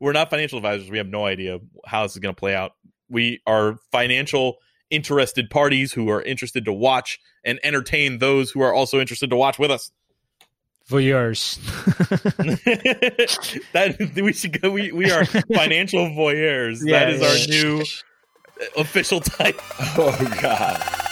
[0.00, 0.90] we're not financial advisors.
[0.90, 2.72] We have no idea how this is going to play out.
[3.08, 4.58] We are financial
[4.90, 9.36] interested parties who are interested to watch and entertain those who are also interested to
[9.36, 9.90] watch with us.
[10.88, 11.56] Voyeurs.
[13.72, 14.70] that we should go.
[14.70, 16.78] We, we are financial voyeurs.
[16.84, 17.28] Yeah, that is yeah.
[17.28, 17.84] our new
[18.76, 19.60] official title.
[19.98, 21.05] Oh God.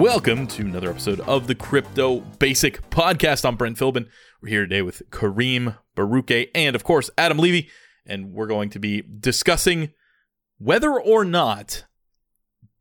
[0.00, 3.44] Welcome to another episode of the Crypto Basic Podcast.
[3.44, 4.08] I'm Brent Philbin.
[4.40, 7.68] We're here today with Kareem Baruche and, of course, Adam Levy,
[8.06, 9.92] and we're going to be discussing
[10.56, 11.84] whether or not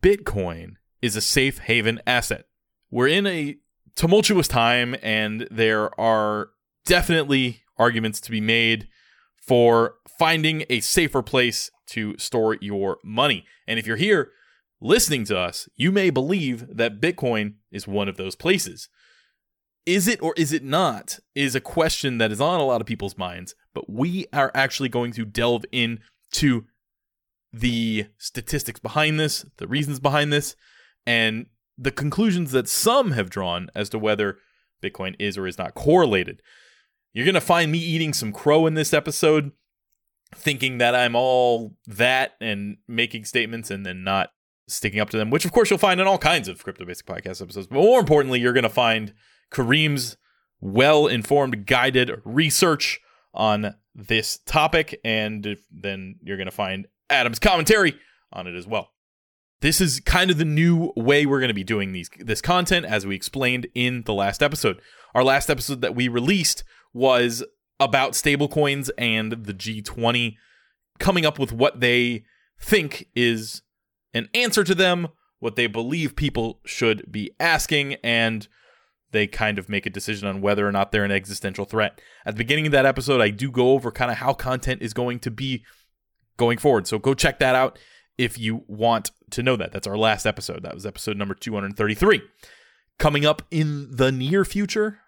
[0.02, 2.46] Bitcoin is a safe haven asset.
[2.90, 3.58] We're in a
[3.98, 6.52] tumultuous time, and there are
[6.86, 8.88] definitely arguments to be made
[9.46, 13.46] for finding a safer place to store your money.
[13.68, 14.32] And if you're here
[14.82, 18.90] listening to us, you may believe that Bitcoin is one of those places.
[19.86, 21.20] Is it or is it not?
[21.36, 24.90] Is a question that is on a lot of people's minds, but we are actually
[24.90, 26.66] going to delve into
[27.52, 30.56] the statistics behind this, the reasons behind this,
[31.06, 34.38] and the conclusions that some have drawn as to whether
[34.84, 36.42] Bitcoin is or is not correlated.
[37.14, 39.52] You're going to find me eating some crow in this episode,
[40.36, 44.30] thinking that I'm all that and making statements and then not
[44.70, 47.06] sticking up to them, which of course you'll find in all kinds of Crypto Basic
[47.06, 47.68] Podcast episodes.
[47.68, 49.14] But more importantly, you're going to find
[49.52, 50.18] Kareem's
[50.62, 53.00] well informed, guided research
[53.34, 55.00] on this topic.
[55.04, 57.96] And then you're going to find Adam's commentary
[58.32, 58.92] on it as well.
[59.62, 62.86] This is kind of the new way we're going to be doing these this content
[62.86, 64.82] as we explained in the last episode.
[65.14, 67.44] Our last episode that we released was
[67.80, 70.36] about stablecoins and the G20
[70.98, 72.24] coming up with what they
[72.60, 73.62] think is
[74.14, 78.48] an answer to them, what they believe people should be asking, and
[79.12, 82.00] they kind of make a decision on whether or not they're an existential threat.
[82.26, 84.94] At the beginning of that episode, I do go over kind of how content is
[84.94, 85.64] going to be
[86.38, 86.88] going forward.
[86.88, 87.80] So go check that out
[88.18, 89.72] if you want to know that.
[89.72, 90.64] That's our last episode.
[90.64, 92.22] That was episode number 233.
[92.98, 95.00] Coming up in the near future,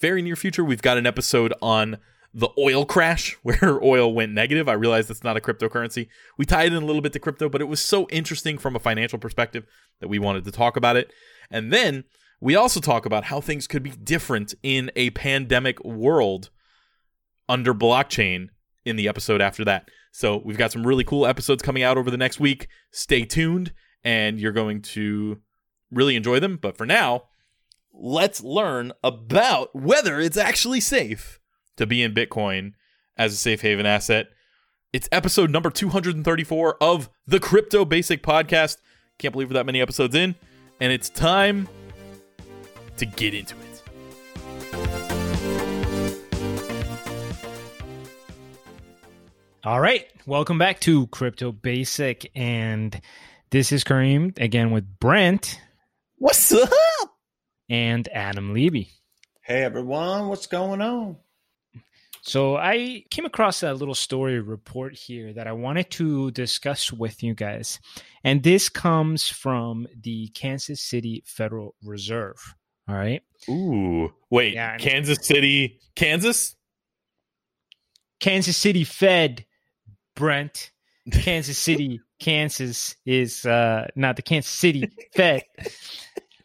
[0.00, 1.98] very near future, we've got an episode on
[2.34, 4.68] the oil crash where oil went negative.
[4.68, 6.08] I realize that's not a cryptocurrency.
[6.36, 8.80] We tied in a little bit to crypto, but it was so interesting from a
[8.80, 9.66] financial perspective
[10.00, 11.12] that we wanted to talk about it.
[11.50, 12.04] And then
[12.40, 16.50] we also talk about how things could be different in a pandemic world
[17.48, 18.48] under blockchain
[18.84, 19.88] in the episode after that.
[20.12, 22.68] So we've got some really cool episodes coming out over the next week.
[22.90, 23.72] Stay tuned
[24.04, 25.38] and you're going to
[25.90, 26.58] really enjoy them.
[26.60, 27.24] But for now,
[27.92, 31.37] let's learn about whether it's actually safe
[31.78, 32.72] to be in Bitcoin
[33.16, 34.28] as a safe haven asset.
[34.92, 38.78] It's episode number 234 of the Crypto Basic Podcast.
[39.18, 40.34] Can't believe we're that many episodes in.
[40.80, 41.68] And it's time
[42.96, 43.82] to get into it.
[49.64, 50.06] All right.
[50.26, 52.30] Welcome back to Crypto Basic.
[52.34, 53.00] And
[53.50, 55.60] this is Kareem again with Brent
[56.16, 56.70] What's up?
[57.68, 58.90] and Adam Levy.
[59.42, 61.16] Hey everyone, what's going on?
[62.22, 67.22] So I came across a little story report here that I wanted to discuss with
[67.22, 67.80] you guys.
[68.24, 72.54] And this comes from the Kansas City Federal Reserve.
[72.88, 73.22] All right.
[73.48, 74.12] Ooh.
[74.30, 76.56] Wait, Yeah, Kansas City, Kansas?
[78.20, 79.44] Kansas City Fed,
[80.16, 80.72] Brent.
[81.12, 85.42] Kansas City, Kansas is uh, not the Kansas City Fed.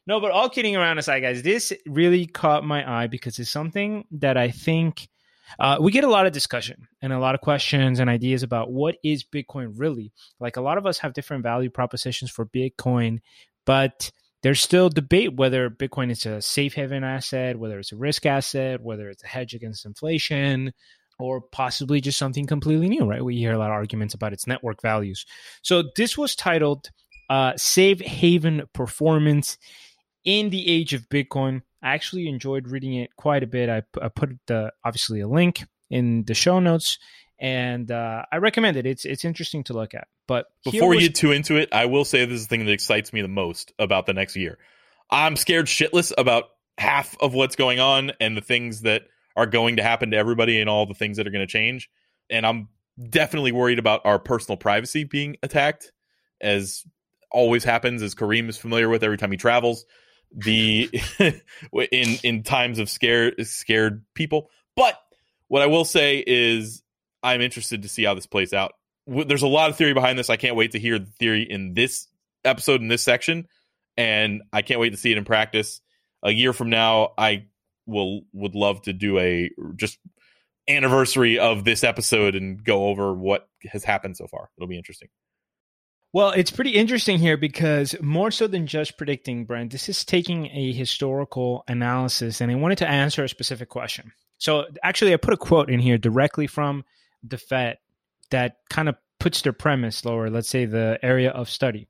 [0.05, 4.05] No, but all kidding around aside, guys, this really caught my eye because it's something
[4.11, 5.07] that I think
[5.59, 8.72] uh, we get a lot of discussion and a lot of questions and ideas about
[8.72, 10.12] what is Bitcoin really.
[10.40, 13.20] Like a lot of us have different value propositions for Bitcoin,
[13.66, 14.12] but
[14.42, 18.82] there's still debate whether Bitcoin is a safe haven asset, whether it's a risk asset,
[18.82, 20.74] whether it's a hedge against inflation,
[21.18, 23.24] or possibly just something completely new, right?
[23.24, 25.26] We hear a lot of arguments about its network values.
[25.62, 26.90] So this was titled
[27.30, 29.58] uh, Safe Haven Performance
[30.23, 31.61] in the Age of Bitcoin.
[31.81, 33.70] I actually enjoyed reading it quite a bit.
[33.70, 36.97] I, I put the, obviously a link in the show notes
[37.40, 38.85] and uh, I recommend it.
[38.85, 40.08] It's it's interesting to look at.
[40.28, 42.66] But Before we was- get too into it, I will say this is the thing
[42.66, 44.58] that excites me the most about the next year.
[45.11, 46.46] I'm scared shitless about
[46.78, 49.03] half of what's going on and the things that
[49.35, 51.90] are going to happen to everybody and all the things that are going to change.
[52.29, 52.69] And I'm
[53.09, 55.91] definitely worried about our personal privacy being attacked,
[56.40, 56.85] as
[57.29, 59.85] always happens, as Kareem is familiar with every time he travels.
[60.34, 60.90] The
[61.91, 64.50] in in times of scared scared people.
[64.76, 65.00] But
[65.47, 66.82] what I will say is
[67.22, 68.74] I'm interested to see how this plays out.
[69.08, 70.30] There's a lot of theory behind this.
[70.30, 72.08] I can't wait to hear the theory in this
[72.44, 73.47] episode in this section.
[73.97, 75.82] and I can't wait to see it in practice.
[76.24, 77.46] A year from now, I
[77.86, 80.00] will would love to do a just
[80.68, 84.50] anniversary of this episode and go over what has happened so far.
[84.58, 85.09] It'll be interesting.
[86.14, 90.46] Well, it's pretty interesting here because more so than just predicting, Brent, this is taking
[90.46, 94.12] a historical analysis and I wanted to answer a specific question.
[94.38, 96.86] So actually, I put a quote in here directly from
[97.24, 97.80] the Fed
[98.30, 101.88] that kind of puts their premise lower, let's say the area of study.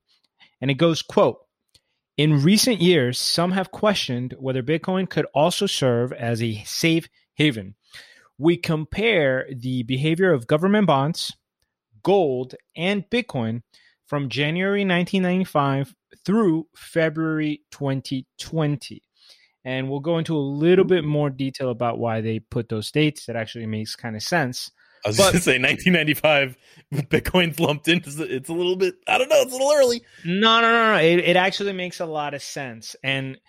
[0.61, 1.39] And it goes, quote,
[2.15, 7.75] in recent years, some have questioned whether Bitcoin could also serve as a safe haven.
[8.37, 11.35] We compare the behavior of government bonds,
[12.03, 13.63] gold, and Bitcoin
[14.13, 19.01] from January 1995 through February 2020.
[19.65, 23.25] And we'll go into a little bit more detail about why they put those dates.
[23.25, 24.69] That actually makes kind of sense.
[25.03, 26.57] I was going to say 1995,
[27.09, 28.03] Bitcoin's lumped in.
[28.05, 30.03] it's a little bit, I don't know, it's a little early.
[30.23, 30.99] No, no, no, no.
[30.99, 32.95] It, it actually makes a lot of sense.
[33.03, 33.39] And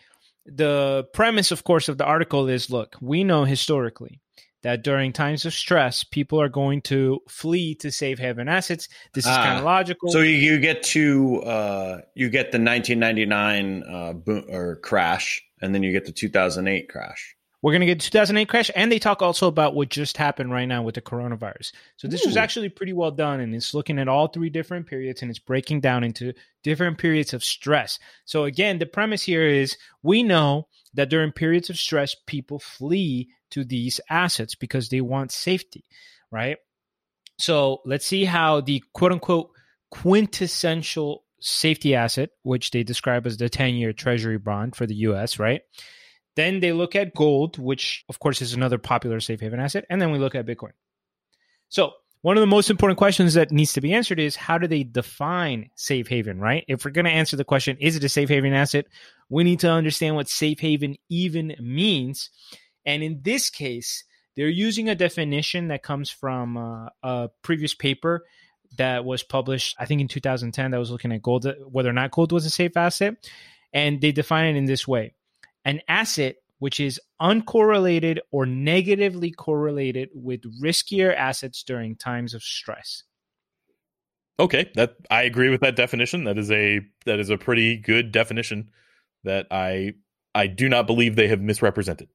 [0.46, 4.22] the premise, of course, of the article is look, we know historically
[4.64, 8.88] that during times of stress, people are going to flee to safe haven assets.
[9.12, 10.10] This is ah, kind of logical.
[10.10, 15.74] So you, you get to uh, you get the 1999 uh, boom, or crash, and
[15.74, 17.36] then you get the 2008 crash.
[17.60, 20.66] We're going to get 2008 crash, and they talk also about what just happened right
[20.66, 21.72] now with the coronavirus.
[21.96, 22.28] So this Ooh.
[22.28, 25.38] was actually pretty well done, and it's looking at all three different periods, and it's
[25.38, 26.32] breaking down into
[26.62, 27.98] different periods of stress.
[28.24, 33.28] So again, the premise here is we know that during periods of stress, people flee
[33.54, 35.84] to these assets because they want safety,
[36.30, 36.58] right?
[37.38, 39.50] So let's see how the quote unquote
[39.90, 45.38] quintessential safety asset, which they describe as the 10 year treasury bond for the US,
[45.38, 45.62] right?
[46.36, 49.84] Then they look at gold, which of course is another popular safe haven asset.
[49.88, 50.72] And then we look at Bitcoin.
[51.68, 51.92] So
[52.22, 54.82] one of the most important questions that needs to be answered is how do they
[54.82, 56.64] define safe haven, right?
[56.66, 58.86] If we're going to answer the question, is it a safe haven asset?
[59.28, 62.30] We need to understand what safe haven even means.
[62.86, 64.04] And in this case,
[64.36, 68.24] they're using a definition that comes from uh, a previous paper
[68.76, 72.10] that was published, I think, in 2010, that was looking at gold, whether or not
[72.10, 73.14] gold was a safe asset.
[73.72, 75.14] And they define it in this way
[75.64, 83.02] an asset which is uncorrelated or negatively correlated with riskier assets during times of stress.
[84.38, 86.24] Okay, that I agree with that definition.
[86.24, 88.70] That is a that is a pretty good definition
[89.24, 89.92] that I
[90.34, 92.08] I do not believe they have misrepresented.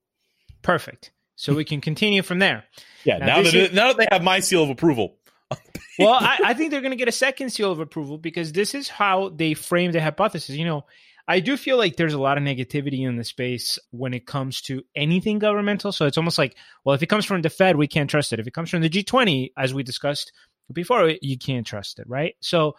[0.62, 1.12] Perfect.
[1.36, 2.66] So we can continue from there.
[3.06, 5.16] Yeah, now, now that is, now that they have my seal of approval.
[6.00, 8.76] well, I, I think they're going to get a second seal of approval because this
[8.76, 10.56] is how they frame the hypothesis.
[10.56, 10.86] You know,
[11.30, 14.62] I do feel like there's a lot of negativity in the space when it comes
[14.64, 15.92] to anything governmental.
[15.92, 18.40] So it's almost like, well, if it comes from the Fed, we can't trust it.
[18.40, 20.34] If it comes from the G20, as we discussed
[20.74, 22.36] before, you can't trust it, right?
[22.42, 22.76] So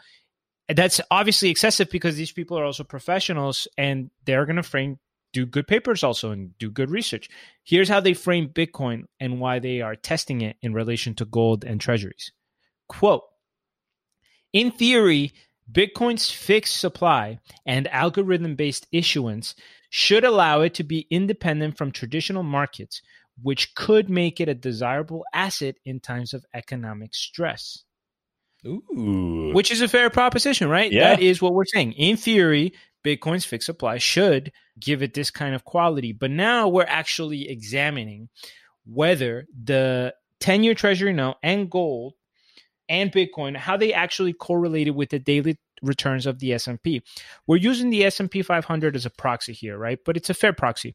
[0.68, 4.98] that's obviously excessive because these people are also professionals and they're going to frame
[5.32, 7.28] do good papers also and do good research.
[7.64, 11.64] Here's how they frame Bitcoin and why they are testing it in relation to gold
[11.64, 12.32] and treasuries.
[12.88, 13.22] Quote
[14.52, 15.32] In theory,
[15.70, 19.54] Bitcoin's fixed supply and algorithm based issuance
[19.88, 23.02] should allow it to be independent from traditional markets,
[23.42, 27.84] which could make it a desirable asset in times of economic stress.
[28.66, 29.52] Ooh.
[29.54, 30.92] Which is a fair proposition, right?
[30.92, 31.10] Yeah.
[31.10, 31.92] That is what we're saying.
[31.92, 32.74] In theory,
[33.04, 36.12] Bitcoin's fixed supply should give it this kind of quality.
[36.12, 38.28] But now we're actually examining
[38.84, 42.14] whether the 10 year treasury note and gold
[42.88, 47.02] and Bitcoin, how they actually correlated with the daily returns of the S&P.
[47.46, 49.98] We're using the S&P 500 as a proxy here, right?
[50.04, 50.94] But it's a fair proxy.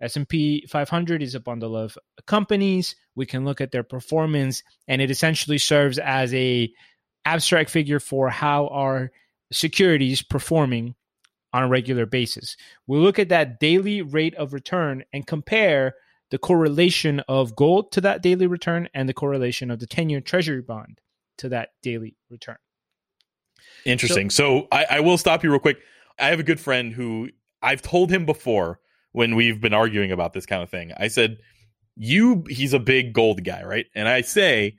[0.00, 2.96] S&P 500 is a bundle of companies.
[3.14, 6.70] We can look at their performance and it essentially serves as a
[7.24, 9.10] abstract figure for how our
[9.52, 10.94] securities performing
[11.52, 12.56] on a regular basis.
[12.86, 15.94] We'll look at that daily rate of return and compare
[16.30, 20.20] the correlation of gold to that daily return and the correlation of the 10 year
[20.20, 21.00] treasury bond
[21.38, 22.56] to that daily return.
[23.84, 24.30] Interesting.
[24.30, 25.78] So, so I, I, will stop you real quick.
[26.18, 27.28] I have a good friend who
[27.62, 28.80] I've told him before
[29.12, 30.92] when we've been arguing about this kind of thing.
[30.96, 31.38] I said,
[31.94, 33.86] You, he's a big gold guy, right?
[33.94, 34.76] And I say,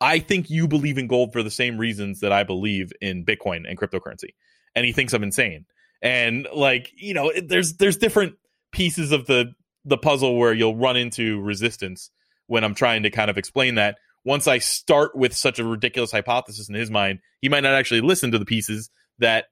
[0.00, 3.68] I think you believe in gold for the same reasons that I believe in Bitcoin
[3.68, 4.34] and cryptocurrency.
[4.74, 5.66] And he thinks I'm insane
[6.02, 8.34] and like you know there's there's different
[8.72, 9.52] pieces of the
[9.84, 12.10] the puzzle where you'll run into resistance
[12.46, 16.12] when i'm trying to kind of explain that once i start with such a ridiculous
[16.12, 19.46] hypothesis in his mind he might not actually listen to the pieces that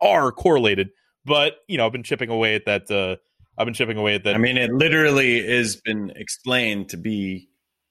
[0.00, 0.88] are correlated
[1.24, 3.16] but you know i've been chipping away at that uh
[3.58, 7.48] i've been chipping away at that i mean it literally has been explained to be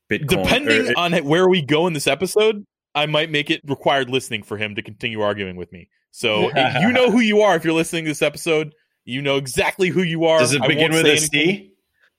[0.09, 0.27] Bitcoin.
[0.27, 4.57] depending on where we go in this episode I might make it required listening for
[4.57, 5.89] him to continue arguing with me.
[6.11, 6.51] So
[6.81, 8.73] you know who you are if you're listening to this episode.
[9.05, 10.39] You know exactly who you are.
[10.39, 11.71] Does it I begin with say a anything.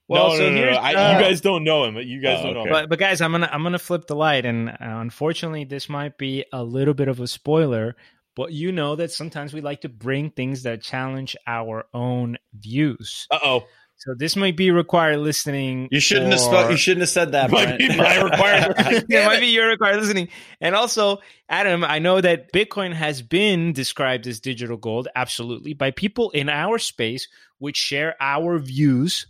[0.08, 0.82] Well, no, so no, no, no, here's, no.
[0.82, 1.94] I, uh, you guys don't know him.
[1.94, 2.68] But you guys Oh, don't know okay.
[2.68, 2.72] him.
[2.74, 6.18] But but guys, I'm gonna I'm gonna flip the light, and uh, unfortunately, this might
[6.18, 7.94] be a little bit of a spoiler.
[8.34, 13.26] But you know that sometimes we like to bring things that challenge our own views.
[13.30, 13.64] Uh oh.
[14.00, 15.88] So this might be required listening.
[15.90, 16.70] You shouldn't have spoke.
[16.70, 17.50] You shouldn't have said that.
[17.50, 20.28] Might be my required- it might be your required listening.
[20.58, 21.18] And also,
[21.50, 26.48] Adam, I know that Bitcoin has been described as digital gold, absolutely, by people in
[26.48, 27.28] our space
[27.58, 29.26] which share our views.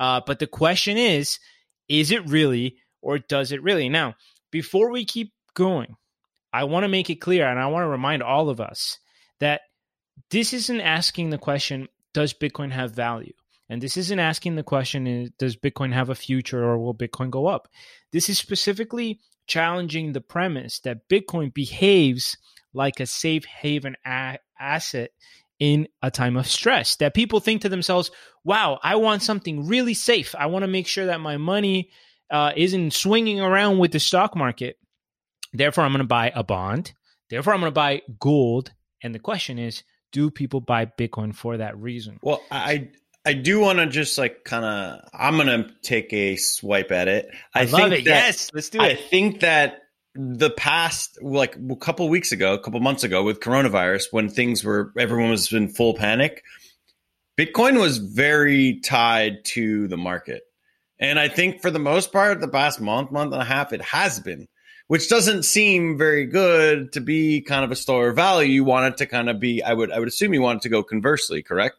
[0.00, 1.38] Uh, but the question is,
[1.88, 3.88] is it really or does it really?
[3.88, 4.16] Now,
[4.50, 5.94] before we keep going,
[6.52, 8.98] I want to make it clear and I want to remind all of us
[9.38, 9.60] that
[10.32, 13.32] this isn't asking the question, does Bitcoin have value?
[13.68, 17.46] And this isn't asking the question, does Bitcoin have a future or will Bitcoin go
[17.46, 17.68] up?
[18.12, 22.36] This is specifically challenging the premise that Bitcoin behaves
[22.72, 25.10] like a safe haven a- asset
[25.58, 26.96] in a time of stress.
[26.96, 28.10] That people think to themselves,
[28.44, 30.34] wow, I want something really safe.
[30.38, 31.90] I want to make sure that my money
[32.30, 34.78] uh, isn't swinging around with the stock market.
[35.52, 36.92] Therefore, I'm going to buy a bond.
[37.30, 38.72] Therefore, I'm going to buy gold.
[39.02, 39.82] And the question is,
[40.12, 42.18] do people buy Bitcoin for that reason?
[42.22, 42.90] Well, I
[43.28, 45.06] I do want to just like kind of.
[45.12, 47.28] I'm gonna take a swipe at it.
[47.54, 48.04] I, I, think love it.
[48.06, 48.82] that- yes, let's do it.
[48.82, 49.82] I think that
[50.14, 54.64] the past, like a couple weeks ago, a couple months ago, with coronavirus, when things
[54.64, 56.42] were everyone was in full panic,
[57.36, 60.44] Bitcoin was very tied to the market,
[60.98, 63.82] and I think for the most part, the past month, month and a half, it
[63.82, 64.48] has been.
[64.86, 68.50] Which doesn't seem very good to be kind of a store of value.
[68.50, 70.62] You want it to kind of be, I would, I would assume you want it
[70.62, 71.76] to go conversely, correct?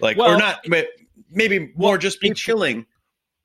[0.00, 0.88] Like, or Well, not, but
[1.30, 2.86] maybe more just be chilling.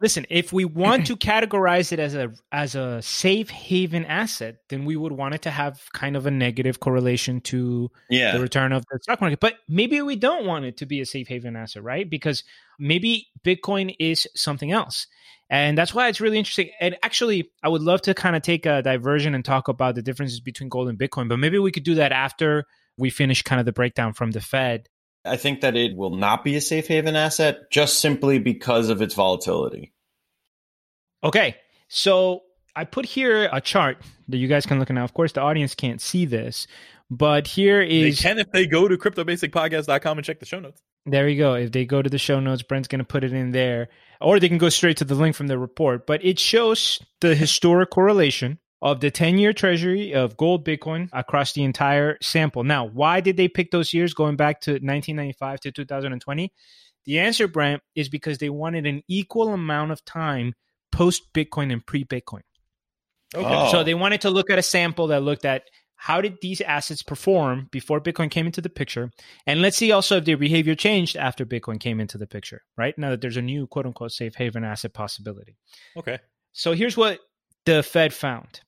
[0.02, 4.84] Listen, if we want to categorize it as a as a safe haven asset, then
[4.84, 8.34] we would want it to have kind of a negative correlation to Yeah.
[8.34, 9.40] the return of the stock market.
[9.40, 12.10] But maybe we don't want it to be a safe haven asset, right?
[12.10, 12.44] Because
[12.78, 15.08] maybe Bitcoin is something else.
[15.50, 16.72] And that's why it's really interesting.
[16.82, 20.02] And actually, I would love to kind of take a diversion and talk about the
[20.02, 22.66] differences between gold and Bitcoin, but maybe we could do that after
[22.98, 24.90] we finish kind of the breakdown from the Fed.
[25.26, 29.02] I think that it will not be a safe haven asset just simply because of
[29.02, 29.94] its volatility.
[31.24, 31.56] Okay,
[31.88, 32.42] so
[32.76, 35.04] I put here a chart that you guys can look at now.
[35.04, 36.68] Of course, the audience can't see this,
[37.10, 38.18] but here is.
[38.18, 40.82] They can if they go to cryptobasicpodcast.com and check the show notes.
[41.06, 41.54] there you go.
[41.54, 43.90] If they go to the show notes, Brent's going to put it in there,
[44.20, 46.06] or they can go straight to the link from the report.
[46.06, 51.54] But it shows the historic correlation of the 10 year treasury of gold Bitcoin across
[51.54, 52.66] the entire sample.
[52.66, 56.52] Now, why did they pick those years going back to 1995 to 2020?
[57.06, 60.54] The answer, Brent, is because they wanted an equal amount of time
[60.92, 62.42] post Bitcoin and pre Bitcoin.
[63.34, 63.46] Okay.
[63.48, 63.72] Oh.
[63.72, 65.64] So they wanted to look at a sample that looked at
[65.96, 69.10] how did these assets perform before Bitcoin came into the picture,
[69.48, 72.62] and let's see also if their behavior changed after Bitcoin came into the picture.
[72.78, 75.56] Right now that there's a new quote unquote safe haven asset possibility.
[75.96, 76.20] Okay.
[76.52, 77.20] So here's what
[77.66, 78.62] the Fed found.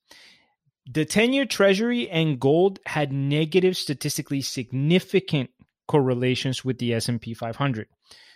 [0.92, 5.50] The 10 year treasury and gold had negative statistically significant
[5.88, 7.88] correlations with the S&P 500.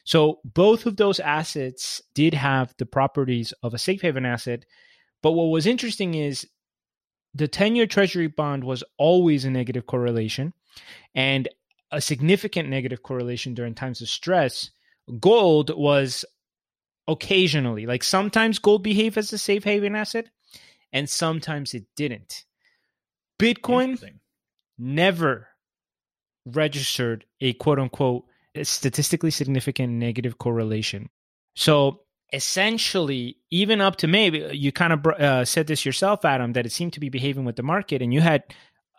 [0.03, 4.65] So both of those assets did have the properties of a safe haven asset,
[5.21, 6.47] but what was interesting is
[7.33, 10.53] the 10 year treasury bond was always a negative correlation
[11.13, 11.47] and
[11.91, 14.71] a significant negative correlation during times of stress.
[15.19, 16.25] Gold was
[17.07, 20.29] occasionally, like sometimes gold behaved as a safe haven asset
[20.93, 22.45] and sometimes it didn't.
[23.39, 24.19] Bitcoin
[24.77, 25.47] never
[26.45, 28.25] registered a quote unquote
[28.63, 31.09] statistically significant negative correlation.
[31.55, 32.01] So
[32.33, 36.71] essentially, even up to May, you kind of uh, said this yourself, Adam, that it
[36.71, 38.43] seemed to be behaving with the market, and you had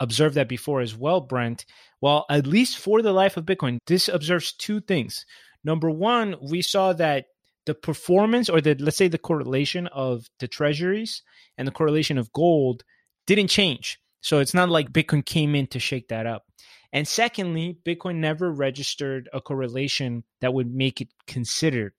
[0.00, 1.66] observed that before as well, Brent.
[2.00, 5.26] Well, at least for the life of Bitcoin, this observes two things.
[5.62, 7.26] Number one, we saw that
[7.66, 11.22] the performance or the let's say the correlation of the treasuries
[11.58, 12.84] and the correlation of gold
[13.26, 14.00] didn't change.
[14.20, 16.44] So it's not like Bitcoin came in to shake that up.
[16.92, 21.92] And secondly, Bitcoin never registered a correlation that would make it considered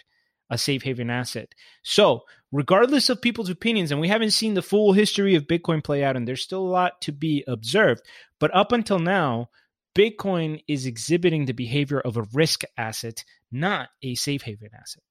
[0.49, 1.55] a safe haven asset.
[1.81, 6.03] So, regardless of people's opinions, and we haven't seen the full history of Bitcoin play
[6.03, 8.01] out, and there's still a lot to be observed,
[8.37, 9.49] but up until now,
[9.95, 15.03] Bitcoin is exhibiting the behavior of a risk asset, not a safe haven asset.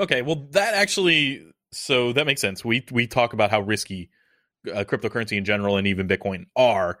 [0.00, 2.64] Okay, well, that actually, so that makes sense.
[2.64, 4.08] We we talk about how risky
[4.66, 6.98] uh, cryptocurrency in general and even Bitcoin are,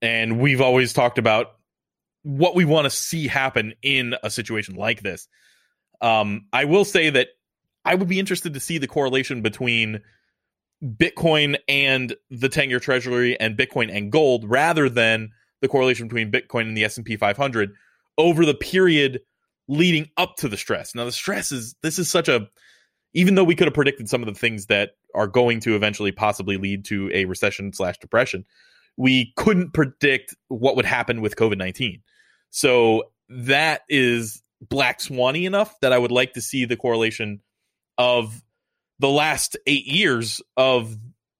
[0.00, 1.56] and we've always talked about
[2.22, 5.28] what we want to see happen in a situation like this.
[6.00, 7.28] Um, I will say that
[7.84, 10.00] I would be interested to see the correlation between
[10.82, 16.62] Bitcoin and the ten-year Treasury and Bitcoin and gold, rather than the correlation between Bitcoin
[16.62, 17.74] and the S and P 500
[18.16, 19.20] over the period
[19.68, 20.94] leading up to the stress.
[20.94, 22.48] Now the stress is this is such a
[23.14, 26.12] even though we could have predicted some of the things that are going to eventually
[26.12, 28.44] possibly lead to a recession slash depression,
[28.96, 32.02] we couldn't predict what would happen with COVID nineteen.
[32.50, 37.40] So that is black swanny enough that I would like to see the correlation
[37.96, 38.42] of
[38.98, 40.96] the last eight years of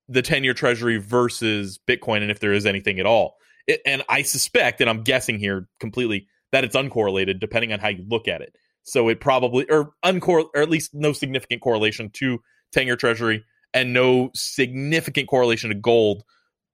[0.07, 3.35] the 10 year treasury versus Bitcoin and if there is anything at all.
[3.67, 7.89] It, and I suspect, and I'm guessing here completely, that it's uncorrelated depending on how
[7.89, 8.55] you look at it.
[8.83, 12.39] So it probably, or uncor, or at least no significant correlation to
[12.71, 16.23] 10 year treasury and no significant correlation to gold,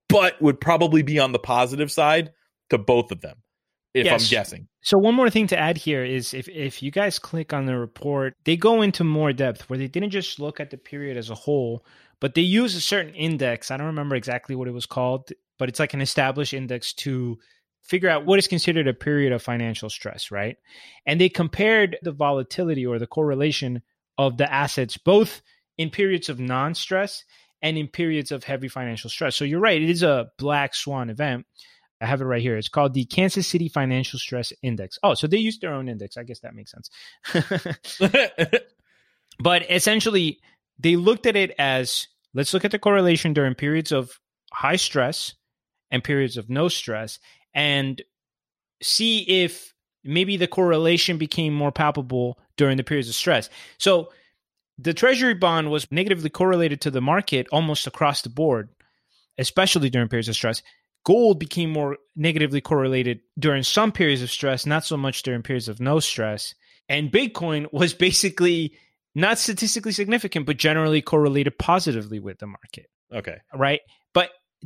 [0.08, 2.30] but would probably be on the positive side
[2.70, 3.36] to both of them
[3.96, 4.22] if yes.
[4.22, 4.68] I'm guessing.
[4.82, 7.76] So one more thing to add here is if if you guys click on the
[7.76, 11.30] report, they go into more depth where they didn't just look at the period as
[11.30, 11.84] a whole,
[12.20, 13.70] but they use a certain index.
[13.70, 17.38] I don't remember exactly what it was called, but it's like an established index to
[17.82, 20.56] figure out what is considered a period of financial stress, right?
[21.06, 23.82] And they compared the volatility or the correlation
[24.18, 25.42] of the assets both
[25.78, 27.24] in periods of non-stress
[27.62, 29.36] and in periods of heavy financial stress.
[29.36, 31.46] So you're right, it is a black swan event
[32.00, 32.56] I have it right here.
[32.56, 34.98] It's called the Kansas City Financial Stress Index.
[35.02, 36.16] Oh, so they use their own index.
[36.16, 36.90] I guess that makes sense.
[39.38, 40.40] but essentially,
[40.78, 44.20] they looked at it as let's look at the correlation during periods of
[44.52, 45.34] high stress
[45.90, 47.18] and periods of no stress
[47.56, 48.00] and
[48.80, 53.50] see if maybe the correlation became more palpable during the periods of stress.
[53.78, 54.12] So
[54.78, 58.68] the treasury bond was negatively correlated to the market almost across the board,
[59.38, 60.62] especially during periods of stress
[61.06, 65.68] gold became more negatively correlated during some periods of stress, not so much during periods
[65.68, 66.52] of no stress.
[66.88, 68.74] And Bitcoin was basically
[69.14, 72.90] not statistically significant, but generally correlated positively with the market.
[73.14, 73.36] Okay.
[73.54, 73.80] Right.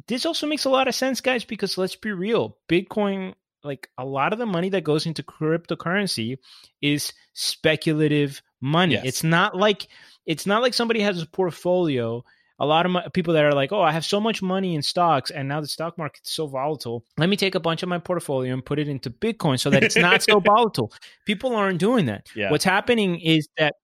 [0.07, 4.05] This also makes a lot of sense, guys, because let's be real Bitcoin, like a
[4.05, 6.39] lot of the money that goes into cryptocurrency
[6.81, 8.95] is speculative money.
[8.95, 9.05] Yes.
[9.05, 9.89] It's not like
[10.27, 12.25] it's not like somebody has a portfolio
[12.61, 15.31] a lot of people that are like, oh, I have so much money in stocks
[15.31, 17.07] and now the stock market's so volatile.
[17.17, 19.83] Let me take a bunch of my portfolio and put it into Bitcoin so that
[19.83, 20.93] it's not so volatile.
[21.25, 22.27] People aren't doing that.
[22.37, 22.51] Yeah.
[22.51, 23.77] What's happening is that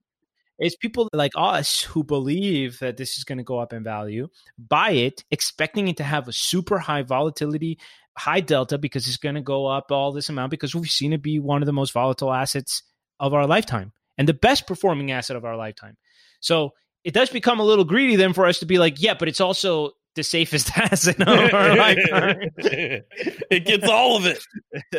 [0.58, 4.28] it's people like us who believe that this is going to go up in value,
[4.58, 7.78] buy it, expecting it to have a super high volatility,
[8.16, 11.22] high delta because it's going to go up all this amount because we've seen it
[11.22, 12.82] be one of the most volatile assets
[13.20, 15.96] of our lifetime and the best performing asset of our lifetime.
[16.40, 16.72] So
[17.04, 19.40] it does become a little greedy then for us to be like, yeah, but it's
[19.40, 22.50] also the safest asset of our lifetime.
[22.56, 24.42] it gets all of it.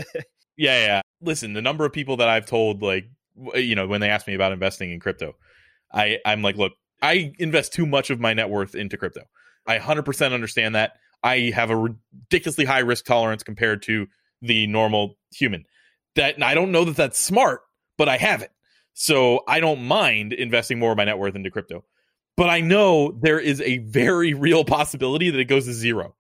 [0.56, 1.02] yeah, yeah.
[1.22, 3.10] Listen, the number of people that I've told, like,
[3.56, 5.36] you know, when they ask me about investing in crypto,
[5.94, 9.22] I I'm like, look, I invest too much of my net worth into crypto.
[9.66, 10.94] I 100% understand that.
[11.24, 14.08] I have a ridiculously high risk tolerance compared to
[14.42, 15.66] the normal human.
[16.16, 17.62] That I don't know that that's smart,
[17.98, 18.52] but I have it.
[18.94, 21.84] So I don't mind investing more of my net worth into crypto
[22.38, 26.16] but I know there is a very real possibility that it goes to zero,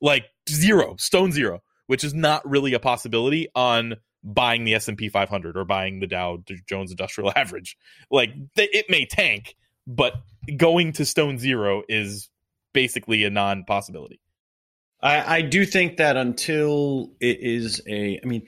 [0.00, 5.56] like zero, stone zero, which is not really a possibility on buying the S&P 500
[5.56, 7.76] or buying the Dow Jones Industrial Average.
[8.10, 9.56] Like th- it may tank,
[9.86, 10.14] but
[10.56, 12.28] going to stone zero is
[12.72, 14.20] basically a non-possibility.
[15.00, 18.46] I, I do think that until it is a, I mean,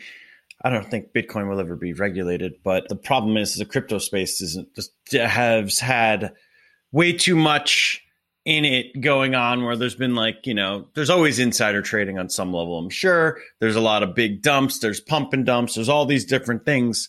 [0.63, 4.41] I don't think Bitcoin will ever be regulated, but the problem is the crypto space
[4.41, 6.33] isn't just has had
[6.93, 8.04] way too much
[8.45, 12.29] in it going on where there's been like, you know, there's always insider trading on
[12.29, 13.39] some level, I'm sure.
[13.59, 17.09] There's a lot of big dumps, there's pump and dumps, there's all these different things.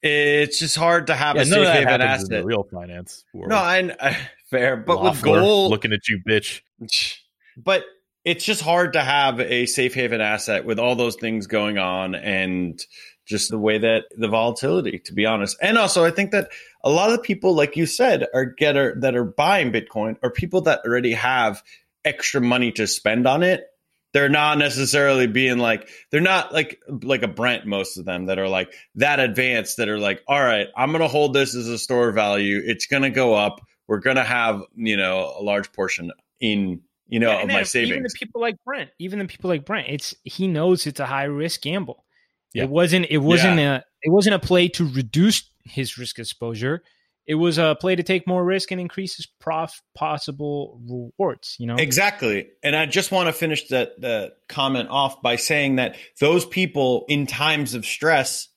[0.00, 2.30] It's just hard to have yeah, a safe haven asset.
[2.30, 3.50] In the real finance world.
[3.50, 4.16] No, I, I
[4.48, 6.60] fair, but with gold looking at you, bitch.
[7.60, 7.82] But
[8.24, 12.14] it's just hard to have a safe haven asset with all those things going on
[12.14, 12.80] and
[13.26, 15.56] just the way that the volatility, to be honest.
[15.60, 16.50] And also, I think that
[16.82, 20.62] a lot of people, like you said, are getter that are buying Bitcoin are people
[20.62, 21.62] that already have
[22.04, 23.64] extra money to spend on it.
[24.14, 27.66] They're not necessarily being like they're not like like a Brent.
[27.66, 31.02] Most of them that are like that advanced that are like, all right, I'm going
[31.02, 32.60] to hold this as a store value.
[32.64, 33.60] It's going to go up.
[33.86, 36.10] We're going to have you know a large portion
[36.40, 37.90] in you know yeah, of my savings.
[37.90, 41.06] Even the people like Brent, even the people like Brent, it's he knows it's a
[41.06, 42.04] high risk gamble.
[42.54, 42.64] Yeah.
[42.64, 43.06] It wasn't.
[43.10, 43.76] It wasn't yeah.
[43.76, 43.82] a.
[44.02, 46.82] It wasn't a play to reduce his risk exposure.
[47.26, 51.56] It was a play to take more risk and increase his prof possible rewards.
[51.58, 52.48] You know exactly.
[52.62, 57.04] And I just want to finish that the comment off by saying that those people
[57.08, 58.48] in times of stress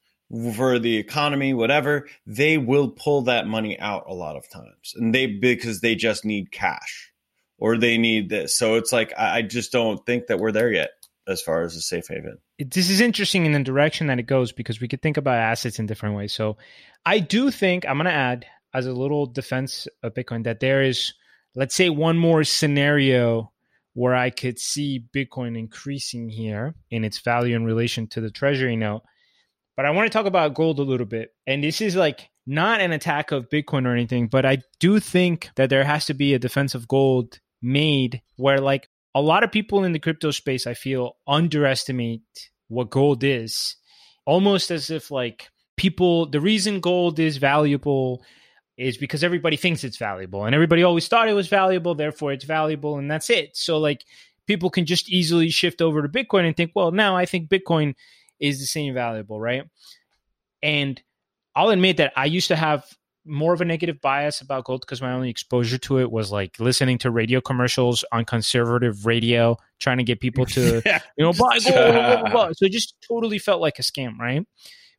[0.56, 5.14] for the economy, whatever, they will pull that money out a lot of times, and
[5.14, 7.12] they because they just need cash
[7.58, 8.58] or they need this.
[8.58, 10.92] So it's like I, I just don't think that we're there yet.
[11.28, 12.38] As far as a safe haven.
[12.60, 15.80] This is interesting in the direction that it goes because we could think about assets
[15.80, 16.34] in different ways.
[16.34, 16.58] So
[17.06, 20.82] I do think I'm going to add as a little defense of Bitcoin that there
[20.82, 21.14] is,
[21.56, 23.52] let's say, one more scenario
[23.94, 28.76] where I could see Bitcoin increasing here in its value in relation to the treasury
[28.76, 29.04] note.
[29.76, 31.34] But I want to talk about gold a little bit.
[31.46, 35.50] And this is like not an attack of Bitcoin or anything, but I do think
[35.56, 39.52] that there has to be a defense of gold made where like a lot of
[39.52, 43.76] people in the crypto space I feel underestimate what gold is.
[44.26, 48.24] Almost as if like people the reason gold is valuable
[48.78, 52.46] is because everybody thinks it's valuable and everybody always thought it was valuable, therefore it's
[52.46, 53.56] valuable and that's it.
[53.56, 54.06] So like
[54.48, 57.96] people can just easily shift over to Bitcoin and think, well, now I think Bitcoin
[58.40, 59.64] is the same valuable, right?
[60.64, 61.02] And
[61.56, 62.86] I'll admit that I used to have
[63.26, 66.60] more of a negative bias about gold because my only exposure to it was like
[66.60, 70.82] listening to radio commercials on conservative radio, trying to get people to,
[71.18, 71.76] you know, buy gold.
[71.76, 72.52] Blah, blah, blah.
[72.54, 74.46] So it just totally felt like a scam, right?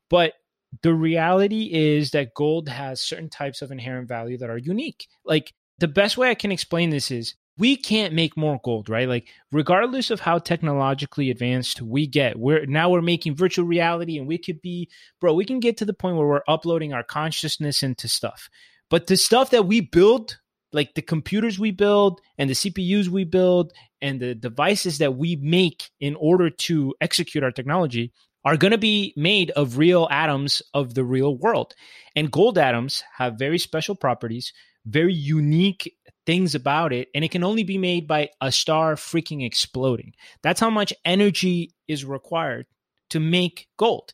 [0.09, 0.35] But
[0.83, 5.09] the reality is that gold has certain types of inherent value that are unique.
[5.25, 9.09] Like the best way I can explain this is we can't make more gold, right?
[9.09, 14.27] Like regardless of how technologically advanced we get, we're now we're making virtual reality and
[14.27, 14.89] we could be
[15.21, 18.49] bro, we can get to the point where we're uploading our consciousness into stuff.
[18.91, 20.39] But the stuff that we build,
[20.73, 25.37] like the computers we build and the CPUs we build and the devices that we
[25.37, 28.13] make in order to execute our technology
[28.45, 31.75] are going to be made of real atoms of the real world.
[32.17, 34.53] And gold atoms have very special properties,
[34.85, 35.95] very unique
[36.27, 40.15] things about it, and it can only be made by a star freaking exploding.
[40.43, 42.67] That's how much energy is required
[43.11, 44.13] to make gold.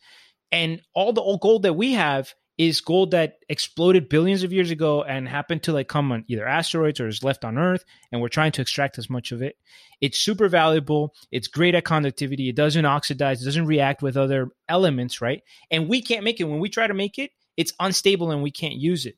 [0.51, 4.73] And all the old gold that we have is gold that exploded billions of years
[4.73, 8.21] ago and happened to like come on either asteroids or is left on Earth, and
[8.21, 9.57] we're trying to extract as much of it.
[10.01, 11.15] It's super valuable.
[11.31, 12.49] It's great at conductivity.
[12.49, 13.41] It doesn't oxidize.
[13.41, 15.43] It doesn't react with other elements, right?
[15.71, 16.45] And we can't make it.
[16.45, 19.17] When we try to make it, it's unstable and we can't use it.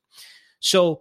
[0.61, 1.01] So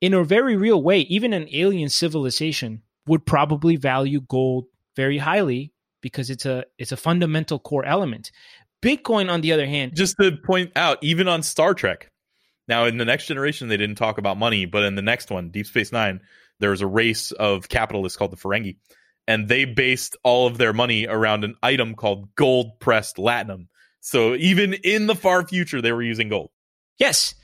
[0.00, 5.72] in a very real way, even an alien civilization would probably value gold very highly
[6.00, 8.30] because it's a it's a fundamental core element.
[8.82, 12.10] Bitcoin, on the other hand, just to point out, even on Star Trek.
[12.66, 15.50] Now, in the next generation, they didn't talk about money, but in the next one,
[15.50, 16.20] Deep Space Nine,
[16.60, 18.76] there was a race of capitalists called the Ferengi,
[19.26, 23.66] and they based all of their money around an item called gold pressed latinum.
[24.00, 26.50] So even in the far future, they were using gold.
[26.96, 27.34] Yes,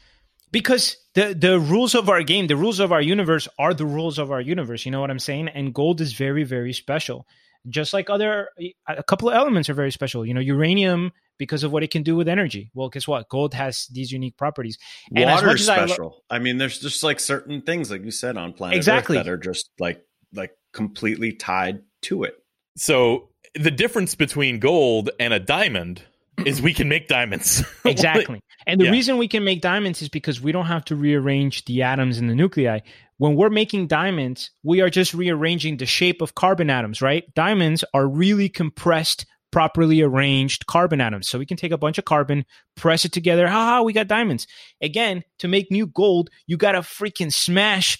[0.52, 4.18] because the the rules of our game, the rules of our universe are the rules
[4.18, 4.85] of our universe.
[4.85, 5.48] You know what I'm saying?
[5.48, 7.26] And gold is very very special.
[7.68, 8.48] Just like other
[8.88, 10.24] a couple of elements are very special.
[10.24, 12.70] You know, uranium because of what it can do with energy.
[12.74, 13.28] Well, guess what?
[13.28, 14.78] Gold has these unique properties.
[15.14, 15.94] And Water special.
[15.94, 19.18] I, lo- I, mean, there's just like certain things, like you said, on planet exactly.
[19.18, 22.37] Earth that are just like like completely tied to it.
[22.76, 26.02] So the difference between gold and a diamond
[26.44, 27.64] is we can make diamonds.
[27.85, 28.40] exactly.
[28.66, 28.90] And the yeah.
[28.90, 32.27] reason we can make diamonds is because we don't have to rearrange the atoms in
[32.27, 32.81] the nuclei.
[33.18, 37.25] When we're making diamonds, we are just rearranging the shape of carbon atoms, right?
[37.35, 41.29] Diamonds are really compressed, properly arranged carbon atoms.
[41.29, 42.44] So we can take a bunch of carbon,
[42.75, 43.49] press it together.
[43.49, 44.46] Ha ha, we got diamonds.
[44.83, 47.99] Again, to make new gold, you got to freaking smash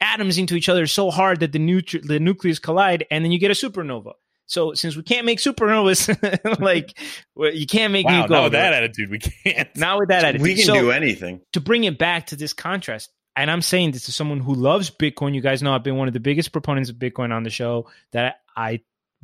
[0.00, 3.38] atoms into each other so hard that the, nutri- the nucleus collide and then you
[3.38, 4.12] get a supernova.
[4.48, 6.98] So since we can't make supernovas, like
[7.34, 8.44] well, you can't make wow, new gold.
[8.44, 9.68] with that attitude, we can't.
[9.76, 11.42] Not with that attitude, we can so, do anything.
[11.52, 14.90] To bring it back to this contrast, and I'm saying this to someone who loves
[14.90, 15.34] Bitcoin.
[15.34, 17.88] You guys know I've been one of the biggest proponents of Bitcoin on the show.
[18.12, 18.80] That I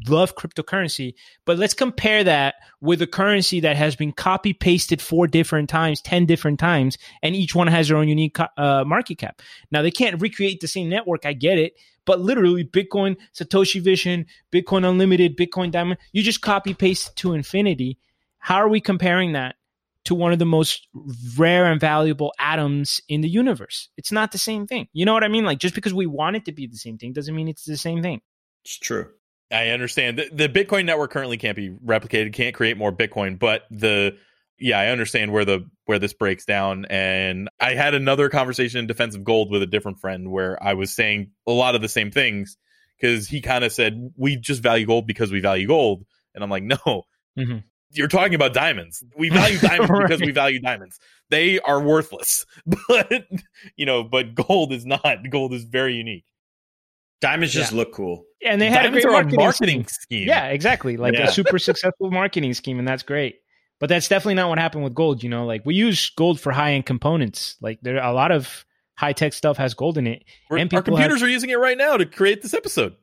[0.06, 1.14] love cryptocurrency,
[1.46, 6.02] but let's compare that with a currency that has been copy pasted four different times,
[6.02, 9.40] 10 different times, and each one has their own unique uh, market cap.
[9.70, 11.24] Now, they can't recreate the same network.
[11.24, 11.74] I get it.
[12.06, 17.98] But literally, Bitcoin, Satoshi Vision, Bitcoin Unlimited, Bitcoin Diamond, you just copy paste to infinity.
[18.38, 19.56] How are we comparing that
[20.04, 20.86] to one of the most
[21.38, 23.88] rare and valuable atoms in the universe?
[23.96, 24.88] It's not the same thing.
[24.92, 25.44] You know what I mean?
[25.44, 27.76] Like, just because we want it to be the same thing doesn't mean it's the
[27.76, 28.20] same thing.
[28.64, 29.08] It's true.
[29.50, 30.18] I understand.
[30.18, 34.16] The, the Bitcoin network currently can't be replicated, can't create more Bitcoin, but the
[34.58, 36.86] yeah, I understand where the where this breaks down.
[36.86, 40.74] And I had another conversation in defense of gold with a different friend where I
[40.74, 42.56] was saying a lot of the same things
[43.00, 46.50] because he kind of said we just value gold because we value gold, and I'm
[46.50, 46.76] like, no,
[47.38, 47.58] mm-hmm.
[47.90, 49.02] you're talking about diamonds.
[49.16, 50.08] We value diamonds right.
[50.08, 50.98] because we value diamonds.
[51.30, 52.46] They are worthless,
[52.88, 53.24] but
[53.76, 55.28] you know, but gold is not.
[55.30, 56.24] Gold is very unique.
[57.20, 58.24] Diamonds just look cool.
[58.44, 60.18] And they had Diamonds a great marketing, marketing scheme.
[60.18, 60.28] scheme.
[60.28, 60.98] Yeah, exactly.
[60.98, 61.28] Like yeah.
[61.28, 63.36] a super successful marketing scheme, and that's great.
[63.84, 65.22] But that's definitely not what happened with gold.
[65.22, 67.56] You know, like we use gold for high end components.
[67.60, 68.64] Like there are a lot of
[68.96, 70.24] high tech stuff has gold in it.
[70.48, 72.94] and our computers have, are using it right now to create this episode.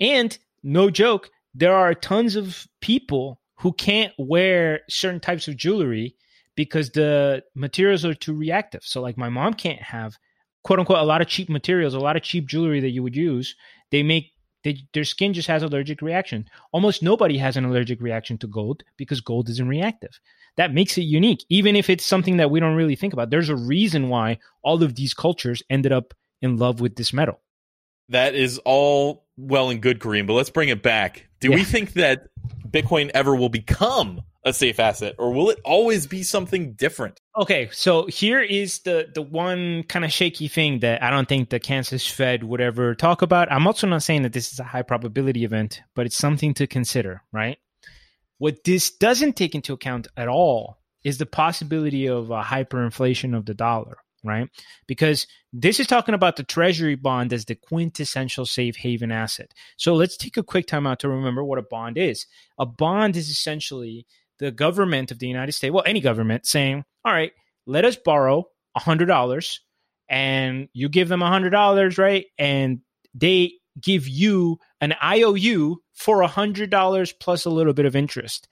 [0.00, 6.14] And no joke, there are tons of people who can't wear certain types of jewelry
[6.56, 8.82] because the materials are too reactive.
[8.84, 10.18] So, like, my mom can't have
[10.62, 13.16] quote unquote a lot of cheap materials, a lot of cheap jewelry that you would
[13.16, 13.56] use.
[13.90, 14.31] They make
[14.64, 16.48] they, their skin just has allergic reaction.
[16.72, 20.18] Almost nobody has an allergic reaction to gold because gold isn't reactive.
[20.56, 23.30] That makes it unique, even if it's something that we don't really think about.
[23.30, 27.40] There's a reason why all of these cultures ended up in love with this metal.
[28.08, 31.26] That is all well and good, Kareem, but let's bring it back.
[31.40, 31.54] Do Yeah.
[31.56, 32.26] we think that
[32.68, 37.20] Bitcoin ever will become a safe asset, or will it always be something different?
[37.36, 41.50] Okay, so here is the the one kind of shaky thing that I don't think
[41.50, 43.50] the Kansas Fed would ever talk about.
[43.52, 46.66] I'm also not saying that this is a high probability event, but it's something to
[46.66, 47.58] consider, right?
[48.38, 53.46] What this doesn't take into account at all is the possibility of a hyperinflation of
[53.46, 54.48] the dollar, right?
[54.86, 59.52] Because this is talking about the treasury bond as the quintessential safe haven asset.
[59.76, 62.26] So let's take a quick time out to remember what a bond is.
[62.58, 64.06] A bond is essentially
[64.42, 67.30] the government of the United States, well, any government, saying, all right,
[67.64, 68.44] let us borrow
[68.76, 69.58] a $100
[70.08, 72.26] and you give them a $100, right?
[72.38, 72.80] And
[73.14, 78.48] they give you an IOU for a $100 plus a little bit of interest.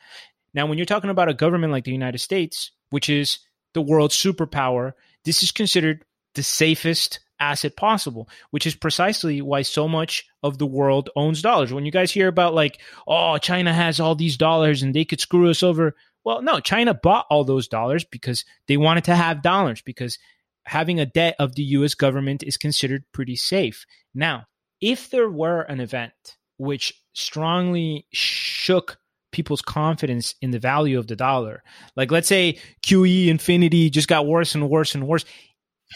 [0.54, 3.40] Now, when you're talking about a government like the United States, which is
[3.74, 4.92] the world's superpower,
[5.24, 6.04] this is considered
[6.36, 11.72] the safest asset possible, which is precisely why so much of the world owns dollars.
[11.72, 15.20] When you guys hear about like, oh, China has all these dollars and they could
[15.20, 15.96] screw us over.
[16.22, 20.18] Well, no, China bought all those dollars because they wanted to have dollars because
[20.64, 23.86] having a debt of the US government is considered pretty safe.
[24.14, 24.46] Now,
[24.80, 26.12] if there were an event
[26.58, 28.98] which strongly shook
[29.32, 31.62] people's confidence in the value of the dollar,
[31.96, 35.24] like let's say QE infinity just got worse and worse and worse,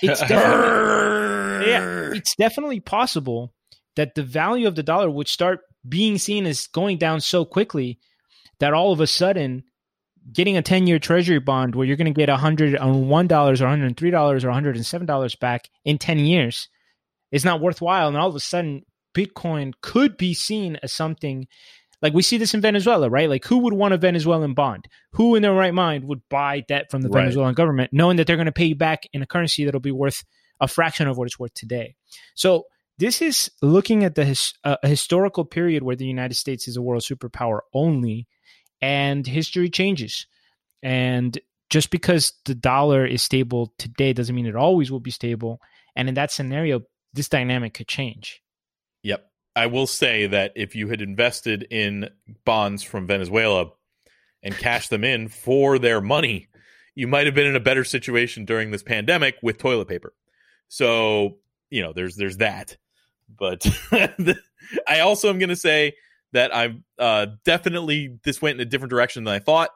[0.02, 1.23] it's definitely
[1.66, 3.52] yeah, it's definitely possible
[3.96, 7.98] that the value of the dollar would start being seen as going down so quickly
[8.60, 9.64] that all of a sudden
[10.32, 14.48] getting a 10 year treasury bond where you're going to get $101 or $103 or
[14.48, 16.68] $107 back in 10 years
[17.30, 18.08] is not worthwhile.
[18.08, 21.46] And all of a sudden, Bitcoin could be seen as something
[22.02, 23.30] like we see this in Venezuela, right?
[23.30, 24.88] Like, who would want a Venezuelan bond?
[25.12, 27.22] Who in their right mind would buy debt from the Right.
[27.22, 29.90] Venezuelan government, knowing that they're going to pay you back in a currency that'll be
[29.90, 30.22] worth
[30.60, 31.96] a fraction of what it's worth today?
[32.34, 36.76] So, this is looking at the his, uh, historical period where the United States is
[36.76, 38.28] a world superpower only,
[38.80, 40.26] and history changes.
[40.82, 41.36] And
[41.70, 45.60] just because the dollar is stable today doesn't mean it always will be stable.
[45.96, 48.42] And in that scenario, this dynamic could change.
[49.02, 49.26] Yep.
[49.56, 52.10] I will say that if you had invested in
[52.44, 53.70] bonds from Venezuela
[54.42, 56.48] and cashed them in for their money,
[56.94, 60.12] you might have been in a better situation during this pandemic with toilet paper.
[60.68, 61.38] So,
[61.70, 62.76] you know, there's there's that.
[63.28, 63.66] But
[64.88, 65.94] I also am going to say
[66.32, 69.70] that I'm uh, definitely this went in a different direction than I thought.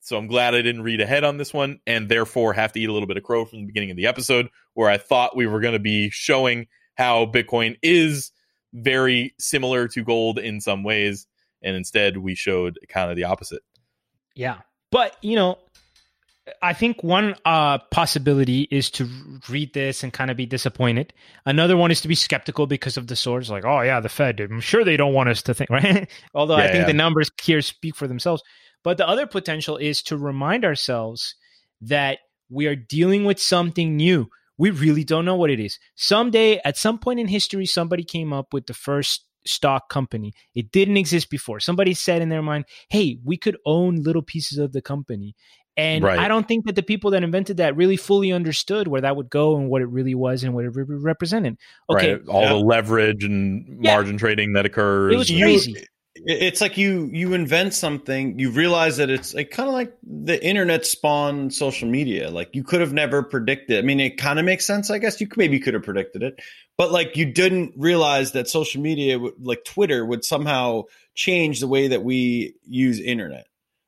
[0.00, 2.88] So I'm glad I didn't read ahead on this one and therefore have to eat
[2.88, 5.46] a little bit of crow from the beginning of the episode where I thought we
[5.46, 8.32] were going to be showing how Bitcoin is
[8.72, 11.26] very similar to gold in some ways.
[11.62, 13.62] And instead, we showed kind of the opposite.
[14.34, 14.58] Yeah.
[14.90, 15.58] But, you know,
[16.62, 19.08] I think one uh, possibility is to
[19.48, 21.12] read this and kind of be disappointed.
[21.46, 24.40] Another one is to be skeptical because of the source, like, oh, yeah, the Fed,
[24.40, 26.10] I'm sure they don't want us to think, right?
[26.34, 26.86] Although I think yeah.
[26.86, 28.42] the numbers here speak for themselves.
[28.82, 31.34] But the other potential is to remind ourselves
[31.82, 34.28] that we are dealing with something new.
[34.58, 35.78] We really don't know what it is.
[35.94, 40.32] Someday, at some point in history, somebody came up with the first stock company.
[40.54, 41.60] It didn't exist before.
[41.60, 45.34] Somebody said in their mind, hey, we could own little pieces of the company.
[45.76, 46.18] And Right.
[46.18, 49.30] I don't think that the people that invented that really fully understood where that would
[49.30, 51.56] go and what it really was and what it re- represented.
[51.88, 52.22] Okay, Right?
[52.28, 52.48] All Yeah.
[52.50, 53.94] the leverage and Yeah.
[53.94, 55.14] margin trading that occurs.
[55.14, 55.76] It was You- crazy.
[56.26, 60.44] it's like you you invent something you realize that it's like kind of like the
[60.44, 64.44] internet spawned social media like you could have never predicted i mean it kind of
[64.44, 66.38] makes sense i guess you could, maybe could have predicted it
[66.76, 70.82] but like you didn't realize that social media would- like twitter would somehow
[71.14, 73.46] change the way that we use internet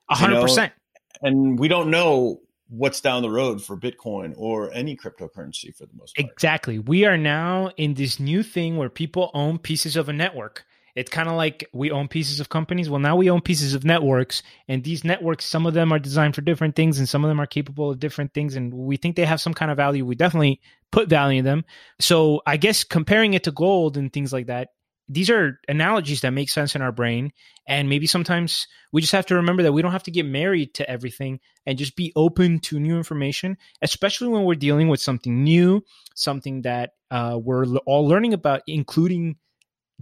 [0.09, 0.73] A hundred know, percent.
[1.23, 5.93] And we don't know what's down the road for bitcoin or any cryptocurrency for the
[5.95, 6.79] most part Exactly.
[6.79, 10.65] We are now in this new thing where people own pieces of a network.
[10.95, 12.91] It's kind of like we own pieces of companies.
[12.91, 16.35] Well, now we own pieces of networks, and these networks, some of them are designed
[16.35, 18.57] for different things, and some of them are capable of different things.
[18.57, 20.05] And we think they have some kind of value.
[20.05, 21.65] We definitely put value in them.
[21.99, 24.69] So I guess comparing it to gold and things like that,
[25.13, 27.33] these are analogies that make sense in our brain.
[27.69, 30.75] And maybe sometimes we just have to remember that we don't have to get married
[30.75, 35.45] to everything and just be open to new information, especially when we're dealing with something
[35.45, 35.83] new,
[36.15, 39.37] something that uh, we're all learning about, including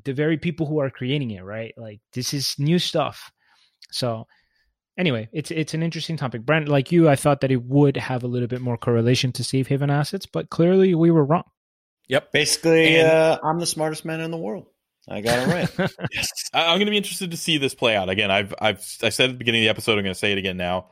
[0.04, 1.74] the very people who are creating it, right?
[1.76, 3.32] Like this is new stuff.
[3.90, 4.26] So
[4.96, 6.42] anyway, it's it's an interesting topic.
[6.46, 9.44] Brent, like you, I thought that it would have a little bit more correlation to
[9.44, 11.44] safe haven assets, but clearly we were wrong.
[12.08, 12.32] Yep.
[12.32, 14.66] Basically, And- uh, I'm the smartest man in the world.
[15.08, 15.90] I got it right.
[16.12, 16.30] yes.
[16.52, 18.08] I- I'm going to be interested to see this play out.
[18.08, 19.92] Again, I've I've I said at the beginning of the episode.
[19.98, 20.90] I'm going to say it again now.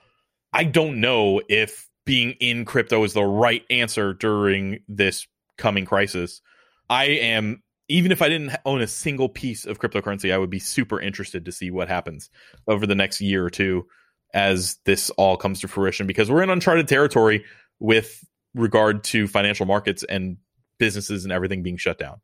[0.52, 5.26] I don't know if being in crypto is the right answer during this
[5.58, 6.40] coming crisis.
[6.88, 10.58] I am even if I didn't own a single piece of cryptocurrency, I would be
[10.58, 12.30] super interested to see what happens
[12.66, 13.86] over the next year or two
[14.34, 17.44] as this all comes to fruition because we're in uncharted territory
[17.78, 18.22] with
[18.54, 20.36] regard to financial markets and
[20.78, 22.20] businesses and everything being shut down.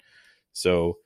[0.53, 0.99] So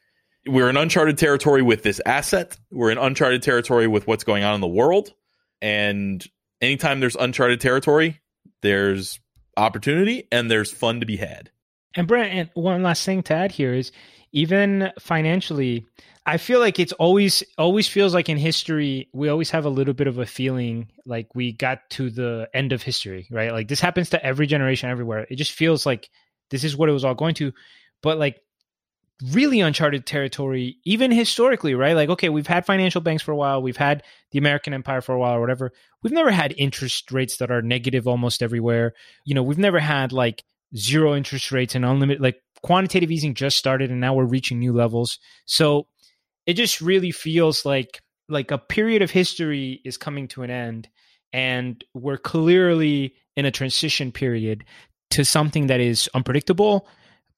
[0.46, 2.56] we're in uncharted territory with this asset.
[2.70, 5.12] We're in uncharted territory with what's going on in the world.
[5.60, 6.24] And
[6.60, 8.20] anytime there's uncharted territory,
[8.62, 9.20] there's
[9.56, 11.50] opportunity and there's fun to be had.
[11.96, 13.92] And Brent, and one last thing to add here is
[14.32, 15.86] even financially,
[16.26, 19.94] I feel like it's always always feels like in history we always have a little
[19.94, 23.52] bit of a feeling like we got to the end of history, right?
[23.52, 25.26] Like this happens to every generation everywhere.
[25.30, 26.10] It just feels like
[26.50, 27.52] this is what it was all going to,
[28.02, 28.40] but like
[29.32, 31.94] really uncharted territory even historically, right?
[31.94, 35.14] Like okay, we've had financial banks for a while, we've had the American empire for
[35.14, 35.72] a while or whatever.
[36.02, 38.94] We've never had interest rates that are negative almost everywhere.
[39.24, 40.44] You know, we've never had like
[40.76, 44.72] zero interest rates and unlimited like quantitative easing just started and now we're reaching new
[44.72, 45.86] levels so
[46.46, 50.88] it just really feels like like a period of history is coming to an end
[51.32, 54.64] and we're clearly in a transition period
[55.10, 56.86] to something that is unpredictable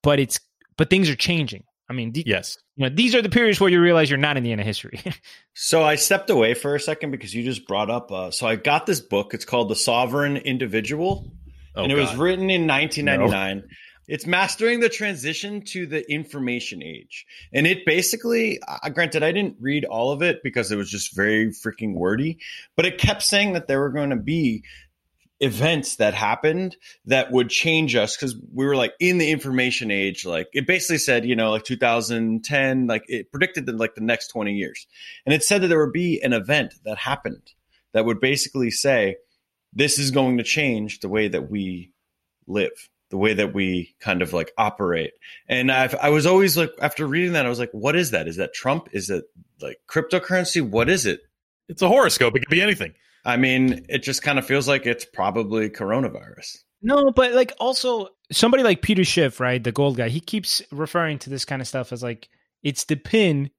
[0.02, 0.40] but it's
[0.76, 2.56] but things are changing i mean the, Yes.
[2.76, 4.66] you know these are the periods where you realize you're not in the end of
[4.66, 5.02] history
[5.54, 8.10] So I stepped away for a second because you just brought up.
[8.10, 9.34] Uh, so I got this book.
[9.34, 11.30] It's called The Sovereign Individual,
[11.76, 13.68] Oh, and it was written in 1999.
[14.08, 18.58] It's mastering the transition to the information age, and it basically.
[18.66, 22.38] Uh, granted, I didn't read all of it because it was just very freaking wordy,
[22.74, 24.64] but it kept saying that there were going to be
[25.40, 26.76] events that happened
[27.06, 30.98] that would change us because we were like in the information age like it basically
[30.98, 34.86] said you know like 2010 like it predicted that like the next 20 years.
[35.24, 37.52] And it said that there would be an event that happened
[37.92, 39.16] that would basically say
[39.72, 41.92] this is going to change the way that we
[42.46, 45.12] live the way that we kind of like operate.
[45.48, 48.28] And I've, i was always like after reading that i was like what is that?
[48.28, 48.88] Is that trump?
[48.92, 49.24] Is it
[49.60, 50.62] like cryptocurrency?
[50.62, 51.20] What is it?
[51.68, 52.36] It's a horoscope.
[52.36, 52.94] It could be anything.
[53.24, 58.08] I mean it just kind of feels like it's probably coronavirus No, but like also
[58.32, 61.68] somebody like Peter Schiff, right, the gold guy, he keeps referring to this kind of
[61.68, 62.28] stuff as like
[62.62, 63.50] it's the pin,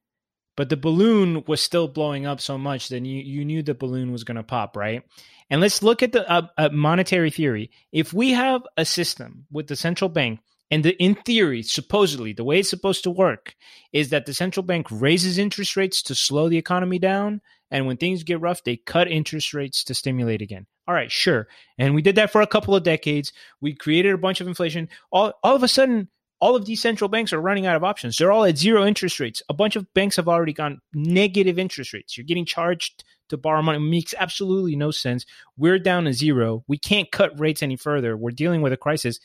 [0.57, 4.11] but the balloon was still blowing up so much that you you knew the balloon
[4.11, 5.03] was going to pop, right?
[5.49, 7.71] And let's look at the uh, uh, monetary theory.
[7.91, 10.39] If we have a system with the central bank,
[10.71, 13.55] and the, in theory, supposedly, the way it's supposed to work
[13.91, 17.97] is that the central bank raises interest rates to slow the economy down, and when
[17.97, 20.67] things get rough, they cut interest rates to stimulate again.
[20.87, 21.47] All right, sure.
[21.77, 23.31] And we did that for a couple of decades.
[23.61, 24.89] We created a bunch of inflation.
[25.11, 26.09] All, all of a sudden,
[26.41, 28.17] all of these central banks are running out of options.
[28.17, 29.41] They're all at zero interest rates.
[29.47, 32.17] A bunch of banks have already gone negative interest rates.
[32.17, 33.77] You're getting charged to borrow money.
[33.77, 35.25] It makes absolutely no sense.
[35.55, 36.65] We're down to zero.
[36.67, 38.17] We can't cut rates any further.
[38.17, 39.19] We're dealing with a crisis.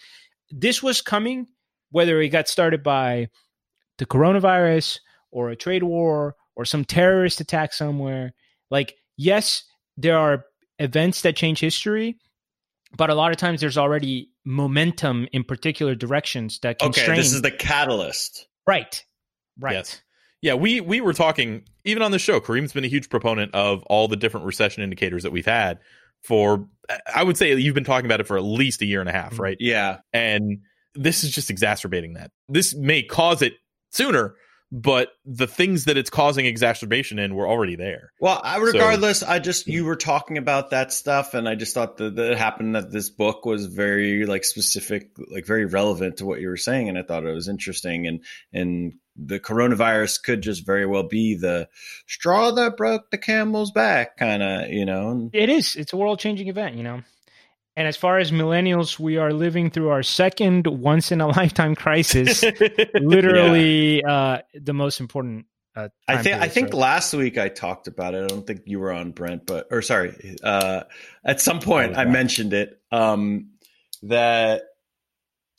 [0.51, 1.47] This was coming,
[1.91, 3.29] whether it got started by
[3.99, 5.01] the coronavirus
[5.33, 8.33] or a trade war or some terrorist attack somewhere.
[8.71, 9.65] Like, yes,
[9.97, 10.45] there are
[10.79, 12.19] events that change history,
[12.97, 17.11] but a lot of times there's already momentum in particular directions that constrain.
[17.11, 19.05] okay this is the catalyst right,
[19.59, 19.75] right.
[19.75, 20.03] Yes.
[20.43, 22.41] Yeah, we we were talking even on the show.
[22.41, 25.79] Kareem's been a huge proponent of all the different recession indicators that we've had
[26.23, 26.69] for.
[27.13, 29.13] I would say you've been talking about it for at least a year and a
[29.13, 29.43] half, mm-hmm.
[29.43, 29.57] right?
[29.59, 30.61] yeah And
[30.95, 32.31] this is just exacerbating that.
[32.49, 33.55] This may cause it
[33.91, 34.35] sooner,
[34.73, 38.13] but the things that it's causing exacerbation in were already there.
[38.21, 39.73] Well, I, regardless, I just hmm.
[39.73, 42.91] you were talking about that stuff, and I just thought that, that it happened that
[42.91, 46.99] this book was very like specific, like very relevant to what you were saying, and
[46.99, 48.07] I thought it was interesting.
[48.07, 51.69] And and the coronavirus could just very well be the
[52.07, 55.31] straw that broke the camel's back, kind of, you know.
[55.33, 55.77] It is.
[55.77, 57.03] It's a world changing event, you know.
[57.77, 61.75] And as far as millennials, we are living through our second once in a lifetime
[61.85, 62.43] crisis.
[62.95, 65.47] Literally, uh, the most important.
[65.77, 68.25] Uh, I think I period, think so- last week I talked about it.
[68.25, 70.85] I don't think you were on Brent, but or sorry, uh,
[71.23, 73.51] at some point was I mentioned it um,
[74.05, 74.63] that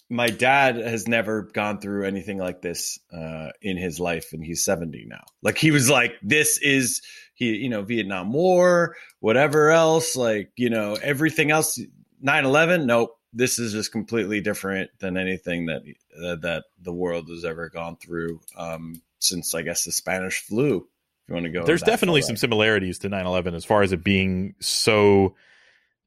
[0.10, 4.66] my dad has never gone through anything like this uh, in his life, and he's
[4.66, 5.24] seventy now.
[5.44, 7.04] Like he was like, "This is
[7.36, 11.80] he, you know, Vietnam War, whatever else, like you know, everything else,
[12.24, 15.82] 9-11, Nope, this is just completely different than anything that
[16.24, 20.78] uh, that the world has ever gone through." Um, since I guess the Spanish flu.
[20.78, 24.04] If you want to go, There's definitely some similarities to 9/11 as far as it
[24.04, 25.36] being so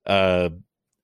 [0.07, 0.51] uh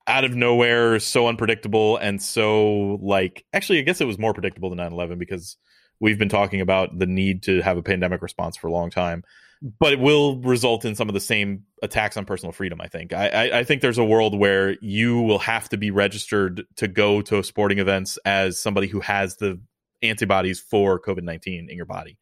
[0.08, 4.70] out of nowhere, so unpredictable and so like actually I guess it was more predictable
[4.70, 5.56] than 9/11 because
[6.00, 9.24] we've been talking about the need to have a pandemic response for a long time.
[9.62, 12.80] But it will result in some of the same attacks on personal freedom.
[12.80, 13.12] I think.
[13.12, 16.88] I, I, I think there's a world where you will have to be registered to
[16.88, 19.60] go to sporting events as somebody who has the
[20.02, 22.18] antibodies for COVID nineteen in your body,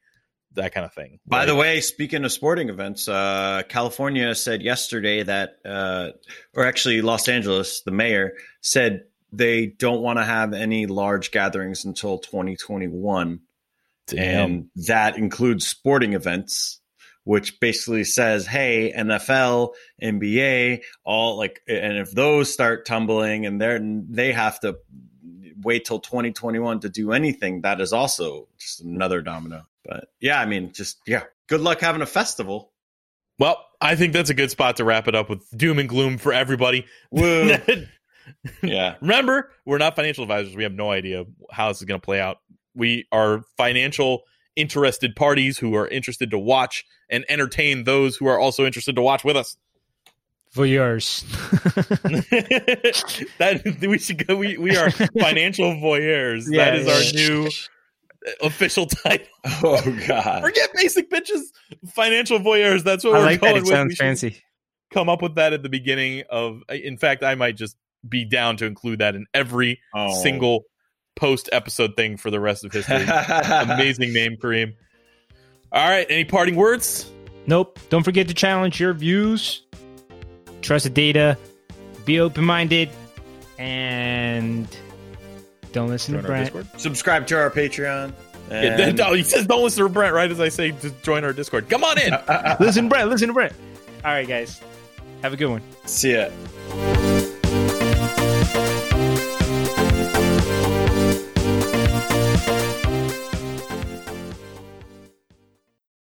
[0.54, 1.18] that kind of thing.
[1.26, 1.46] By right?
[1.46, 6.10] the way, speaking of sporting events, uh, California said yesterday that, uh,
[6.54, 11.84] or actually Los Angeles, the mayor said they don't want to have any large gatherings
[11.84, 13.40] until 2021.
[14.06, 14.20] Damn.
[14.20, 16.80] And that includes sporting events,
[17.24, 19.72] which basically says, hey, NFL,
[20.02, 24.76] NBA, all like, and if those start tumbling and they're, they have to
[25.62, 29.66] wait till 2021 to do anything, that is also just another domino.
[29.84, 32.72] But yeah, I mean, just, yeah, good luck having a festival.
[33.38, 36.18] Well, I think that's a good spot to wrap it up with doom and gloom
[36.18, 36.86] for everybody.
[37.10, 37.56] Woo.
[38.62, 38.96] yeah.
[39.00, 40.54] Remember, we're not financial advisors.
[40.54, 42.38] We have no idea how this is going to play out.
[42.74, 44.22] We are financial
[44.56, 49.02] interested parties who are interested to watch and entertain those who are also interested to
[49.02, 49.56] watch with us.
[50.54, 51.24] Voyeurs.
[53.38, 54.36] that we should go.
[54.36, 56.44] We, we are financial voyeurs.
[56.48, 56.94] Yeah, that is yeah.
[56.94, 57.50] our new
[58.40, 59.26] official title.
[59.62, 60.42] Oh, God.
[60.42, 61.40] Forget basic bitches.
[61.88, 62.82] Financial voyeurs.
[62.82, 63.58] That's what I we're like going that.
[63.58, 63.70] It with.
[63.70, 64.42] We sounds fancy.
[64.92, 67.76] come up with that at the beginning of in fact i might just
[68.08, 70.22] be down to include that in every Oh.
[70.22, 70.64] single
[71.16, 72.96] post episode thing for the rest of history
[73.72, 74.74] amazing name kareem
[75.72, 77.10] all right any parting words
[77.46, 77.78] Nope.
[77.90, 79.60] Don't forget to challenge your views.
[80.62, 81.36] Trust the data.
[82.06, 82.88] Be open minded.
[83.58, 84.66] And
[85.72, 86.80] don't listen Join to our Brent.
[86.80, 88.14] Subscribe to our Patreon.
[88.50, 91.22] Yeah, And- no, he says don't listen to brent right as i say to join
[91.24, 92.12] our discord come on in
[92.60, 93.10] Listen to Brent.
[93.10, 93.52] Listen to Brent.
[94.04, 94.62] All right, guys.
[95.20, 95.60] Have a good one.
[95.86, 96.28] See ya.